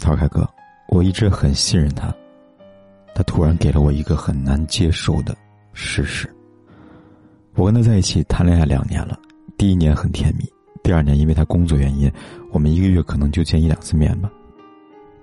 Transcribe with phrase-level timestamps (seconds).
[0.00, 0.48] 曹：“凯哥，
[0.88, 2.12] 我一直很信任他，
[3.14, 5.36] 他突然给了我一个很难接受的
[5.74, 6.26] 事实。
[7.54, 9.18] 我跟他在一起谈恋爱两年了，
[9.58, 10.44] 第一年很甜蜜，
[10.82, 12.10] 第二年因为他工作原因，
[12.50, 14.30] 我们一个月可能就见一两次面吧。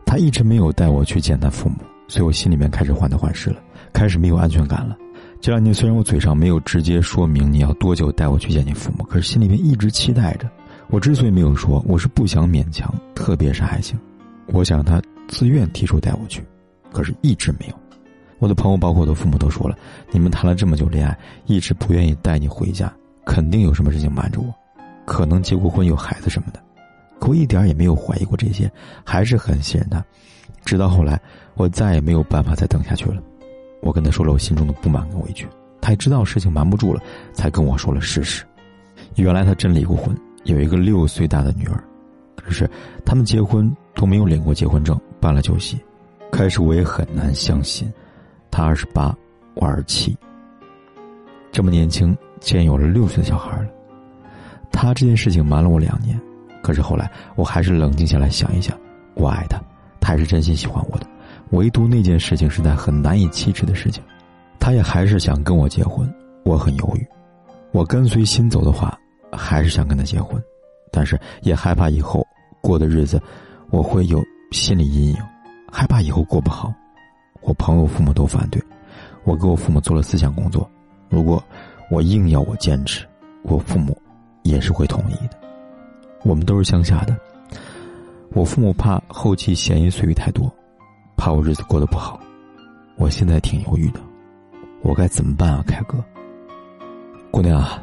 [0.06, 3.60] 他一直没有带我去见他父母，所以我心里面开始患得患失了，
[3.92, 4.96] 开始没有安全感了。
[5.42, 10.48] 这两年虽然我嘴上没有直接说明你要多久带我去见你父母，可是心里面一直期待着。
[10.90, 13.98] 我之所以没有说，我是不想勉强，特别是爱情。”
[14.48, 16.44] 我想让他自愿提出带我去，
[16.92, 17.76] 可是一直没有。
[18.40, 19.76] 我的朋友，包括我的父母都说了，
[20.12, 22.92] 你们谈了这么久恋爱，一直不愿意带你回家，
[23.26, 24.54] 肯定有什么事情瞒着我，
[25.06, 26.60] 可能结过婚有孩子什么的。
[27.20, 28.72] 可我一点也没有怀疑过这些，
[29.04, 30.04] 还是很信任他。
[30.64, 31.20] 直到后来，
[31.56, 33.22] 我再也没有办法再等下去了。
[33.82, 35.48] 我跟他说了我心中的不满跟委屈，
[35.82, 37.02] 他也知道事情瞒不住了，
[37.34, 38.46] 才跟我说了事实。
[39.16, 41.84] 原来他真离过婚，有一个六岁大的女儿。
[42.38, 42.70] 可是，
[43.06, 45.78] 他们结婚都没有领过结婚证，办了酒席。
[46.32, 47.92] 开始我也很难相信，
[48.50, 49.16] 他二十八，
[49.56, 50.16] 我二十七。
[51.52, 53.68] 这么年轻，竟然有了六岁的小孩了。
[54.72, 56.20] 他这件事情瞒了我两年，
[56.62, 58.78] 可是后来我还是冷静下来想一想，
[59.16, 59.60] 我爱他，
[60.00, 61.08] 他还是真心喜欢我的。
[61.52, 64.04] 唯独那件事情是在很难以启齿的事情，
[64.60, 66.14] 他也还是想跟我结婚，
[66.44, 67.08] 我很犹豫。
[67.72, 68.98] 我跟随心走的话，
[69.32, 70.42] 还是想跟他结婚。
[70.92, 72.26] 但是也害怕以后
[72.68, 73.22] 过的日子，
[73.70, 75.18] 我会有心理阴影，
[75.72, 76.74] 害怕以后过不好。
[77.40, 78.62] 我朋友父母都反对，
[79.24, 80.70] 我给我父母做了思想工作。
[81.08, 81.42] 如果
[81.90, 83.08] 我硬要我坚持，
[83.44, 83.98] 我父母
[84.44, 85.40] 也是会同意的。
[86.24, 87.16] 我们都是乡下的，
[88.32, 90.54] 我父母怕后期闲言碎语太多，
[91.16, 92.20] 怕我日子过得不好。
[92.98, 94.02] 我现在挺犹豫的，
[94.82, 96.04] 我该怎么办啊，凯哥？
[97.32, 97.82] 姑娘啊，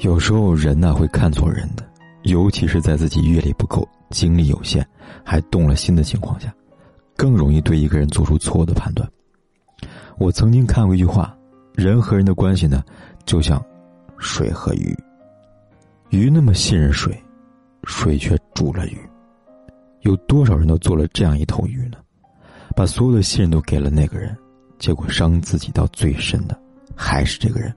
[0.00, 1.82] 有时候人呢会看错人的。
[2.24, 4.86] 尤其是在自己阅历不够、精力有限、
[5.24, 6.54] 还动了心的情况下，
[7.16, 9.08] 更容易对一个人做出错误的判断。
[10.18, 11.36] 我曾经看过一句话：
[11.74, 12.84] 人和人的关系呢，
[13.26, 13.64] 就像
[14.18, 14.96] 水和鱼。
[16.10, 17.20] 鱼那么信任水，
[17.84, 18.98] 水却煮了鱼。
[20.02, 21.98] 有多少人都做了这样一头鱼呢？
[22.76, 24.36] 把所有的信任都给了那个人，
[24.78, 26.56] 结果伤自己到最深的
[26.94, 27.74] 还是这个人。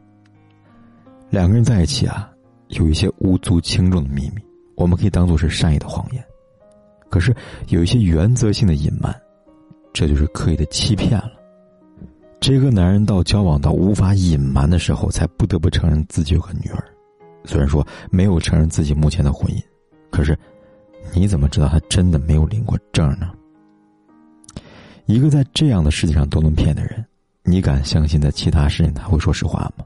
[1.29, 2.29] 两个人在一起啊。
[2.70, 4.42] 有一些无足轻重的秘密，
[4.76, 6.22] 我们可以当做是善意的谎言；
[7.09, 7.36] 可是
[7.70, 9.16] 有一些原则性的隐瞒，
[9.94, 11.31] 这就是刻意的欺骗了。
[12.40, 16.84] 这个男人到交往到无法隐瞒的时候，才不得不承认自己有个女儿。
[17.44, 19.62] 虽然说没有承认自己目前的婚姻，
[20.09, 20.38] 可是
[21.14, 23.32] 你怎么知道他真的没有领过证呢？
[25.06, 27.06] 一个在这样的事情上都能骗的人，
[27.44, 29.86] 你敢相信在其他事情他会说实话吗？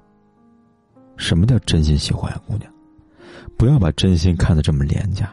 [1.20, 2.72] 什么叫真心喜欢呀，姑娘？
[3.58, 5.32] 不要把真心看得这么廉价。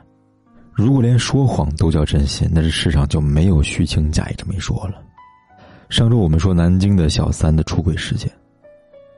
[0.73, 5.01] 如果连说谎都叫真心，那这世上就没有虚情假意这么一说了。
[5.89, 8.29] 上周我们说南京的小三的出轨事件，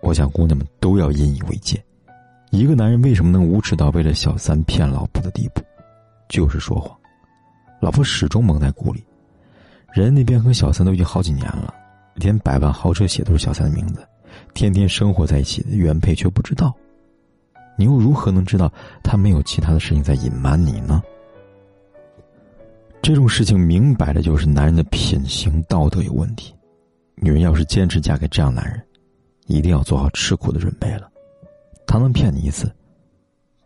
[0.02, 1.82] 我想姑娘们都要引以为戒。
[2.50, 5.62] 一个男人为什么能无耻到为了小三骗老婆的地步？
[6.28, 6.94] 就是说谎。
[7.80, 9.02] 老婆始终蒙在鼓里，
[9.94, 11.72] 人那边和小三都已经好几年了，
[12.14, 14.06] 连百万豪车写都是小三的名字。
[14.54, 16.74] 天天生活在一起的原配却不知道，
[17.76, 18.72] 你又如何能知道
[19.02, 21.02] 他没有其他的事情在隐瞒你呢？
[23.00, 26.54] 这种事情明摆着就是男人的品行道德有问题。
[27.14, 28.80] 女人要是坚持嫁给这样男人，
[29.46, 31.08] 一定要做好吃苦的准备了。
[31.86, 32.70] 他能骗你一次，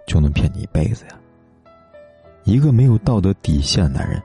[0.06, 1.18] 就能骗你一辈子呀。
[2.44, 4.22] 一个没有道德底线的男人，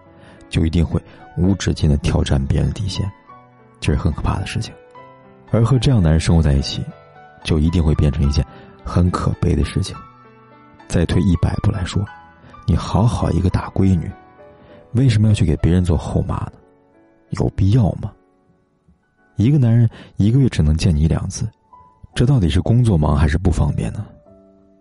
[0.49, 1.01] 就一定会
[1.37, 3.09] 无止境的挑战别人的底线，
[3.79, 4.73] 这是很可怕的事情。
[5.51, 6.83] 而和这样男人生活在一起，
[7.43, 8.45] 就一定会变成一件
[8.83, 9.95] 很可悲的事情。
[10.87, 12.03] 再退一百步来说，
[12.65, 14.11] 你好好一个大闺女，
[14.93, 16.53] 为什么要去给别人做后妈呢？
[17.31, 18.11] 有必要吗？
[19.35, 21.47] 一个男人一个月只能见你两次，
[22.15, 24.05] 这到底是工作忙还是不方便呢？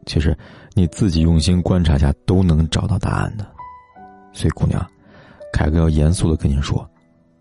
[0.06, 0.36] 其实
[0.74, 3.44] 你自己用心观察下都能找到答案的。
[4.32, 4.84] 所以，姑娘，
[5.52, 6.88] 凯哥要严肃的跟你说，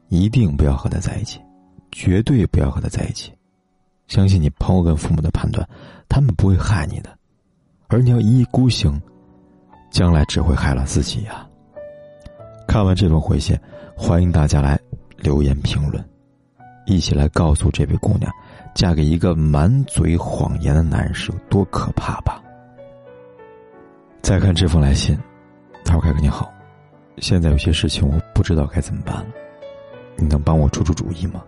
[0.09, 1.39] 一定不要和他在一起。
[1.95, 3.31] 绝对不要和他在一起，
[4.07, 5.65] 相信你朋友跟父母的判断，
[6.09, 7.17] 他们不会害你的，
[7.87, 9.01] 而你要一意孤行，
[9.89, 11.47] 将来只会害了自己呀。
[12.67, 13.57] 看完这封回信，
[13.95, 14.77] 欢迎大家来
[15.15, 16.03] 留言评论，
[16.85, 18.29] 一起来告诉这位姑娘，
[18.75, 22.43] 嫁给一个满嘴谎言的男人是有多可怕吧。
[24.21, 25.17] 再看这封来信，
[25.85, 26.53] 他说：“凯哥你好，
[27.19, 29.27] 现在有些事情我不知道该怎么办了，
[30.17, 31.41] 你能帮我出出主意吗？”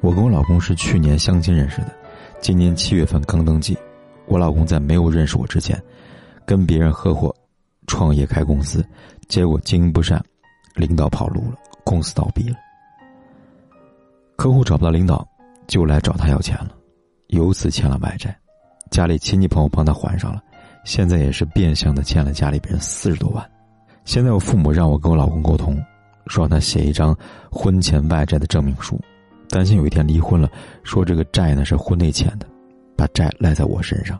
[0.00, 1.94] 我跟我老公是去年相亲认识的，
[2.40, 3.76] 今年七月份刚登记。
[4.26, 5.80] 我老公在没有认识我之前，
[6.44, 7.34] 跟别人合伙
[7.86, 8.84] 创业开公司，
[9.28, 10.22] 结果经营不善，
[10.74, 12.56] 领导跑路了，公司倒闭了。
[14.36, 15.26] 客户找不到领导，
[15.66, 16.72] 就来找他要钱了，
[17.28, 18.36] 由此欠了外债，
[18.90, 20.42] 家里亲戚朋友帮他还上了。
[20.84, 23.44] 现在也是变相的欠了家里边四十多万，
[24.04, 25.82] 现在我父母让我跟我老公沟通，
[26.26, 27.16] 说让他写一张
[27.50, 29.00] 婚前外债的证明书，
[29.48, 30.50] 担心有一天离婚了，
[30.82, 32.46] 说这个债呢是婚内欠的，
[32.96, 34.18] 把债赖在我身上。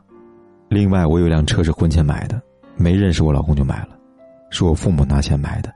[0.68, 2.40] 另外，我有辆车是婚前买的，
[2.76, 3.90] 没认识我老公就买了，
[4.50, 5.72] 是我父母拿钱买的，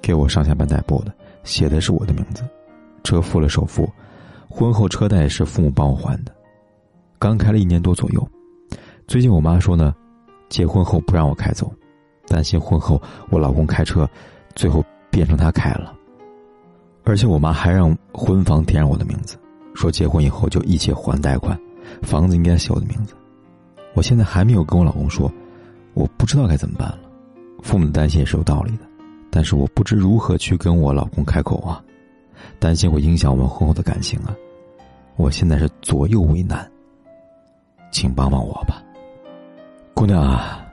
[0.00, 1.12] 给我上下班代步的，
[1.44, 2.42] 写的是我的名字，
[3.04, 3.90] 车付了首付，
[4.48, 6.32] 婚后车贷是父母帮我还的，
[7.18, 8.26] 刚开了一年多左右，
[9.06, 9.94] 最近我妈说呢。
[10.48, 11.72] 结婚后不让我开走，
[12.26, 14.04] 担心婚后我老公开车，
[14.56, 15.94] 最后变成他开了。
[17.04, 19.36] 而且我妈还让婚房填上我的名字，
[19.74, 21.58] 说结婚以后就一起还贷款，
[22.02, 23.14] 房子应该写我的名字。
[23.94, 25.30] 我现在还没有跟我老公说，
[25.94, 26.98] 我不知道该怎么办了。
[27.62, 28.84] 父母的担心也是有道理的，
[29.30, 31.82] 但是我不知如何去跟我老公开口啊，
[32.58, 34.34] 担心会影响我们婚后的感情啊。
[35.16, 36.70] 我现在是左右为难，
[37.90, 38.82] 请帮帮我吧。
[39.92, 40.64] 姑娘啊，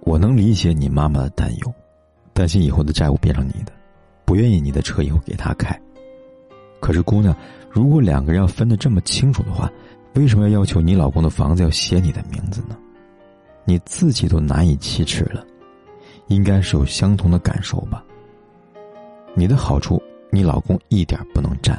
[0.00, 1.74] 我能理解你妈妈的担忧，
[2.32, 3.72] 担心以后的债务变成你的，
[4.32, 5.78] 不愿意你的车以后给他开。
[6.80, 7.36] 可是姑娘，
[7.70, 9.70] 如果两个人要分得这么清楚的话，
[10.14, 12.74] 为什么要要求你老公的房子要写你的名字呢？
[13.66, 15.44] 你自己都难以启齿了，
[16.28, 18.02] 应该是有相同的感受吧？
[19.34, 21.78] 你的好处你老公一点不能占，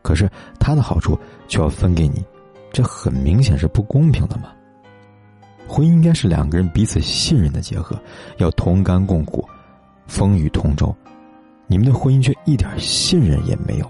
[0.00, 2.24] 可是他的好处却要分给你，
[2.72, 4.52] 这很明显是不公平的嘛。
[5.66, 8.00] 婚姻应该是两个人彼此信任的结合，
[8.36, 9.44] 要同甘共苦，
[10.06, 10.94] 风雨同舟。
[11.70, 13.88] 你们的婚姻却一点信任也没有，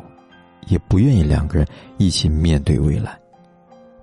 [0.67, 1.67] 也不愿意两个人
[1.97, 3.19] 一起面对未来，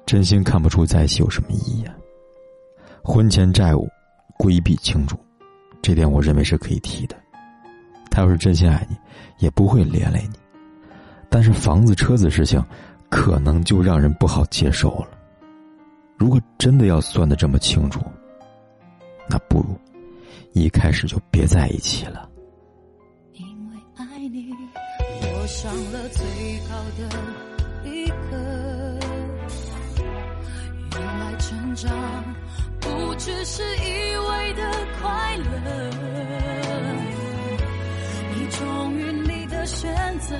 [0.03, 1.93] 真心看不出在一起有什么意义啊。
[3.03, 3.87] 婚前债务
[4.35, 5.15] 规避清楚，
[5.79, 7.15] 这点我认为是可以提的。
[8.09, 8.97] 他要是真心爱你，
[9.37, 10.39] 也不会连累你。
[11.29, 12.59] 但是房子、车子事情，
[13.09, 15.09] 可能就让人不好接受了。
[16.17, 18.01] 如果真的要算的这么清楚，
[19.29, 19.79] 那不如
[20.53, 22.27] 一开始就别在一起了。
[23.71, 24.53] 为爱你，
[25.21, 26.21] 我上了最
[26.69, 27.01] 高的
[27.89, 28.15] 一课。
[30.93, 31.85] 原来成长
[32.79, 34.61] 不只是一味的
[34.99, 35.45] 快乐。
[38.35, 38.57] 你忠
[38.97, 40.35] 于你的选择，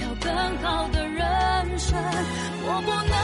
[0.00, 0.30] 要更
[0.62, 1.98] 好的人生，
[2.66, 3.23] 我不能。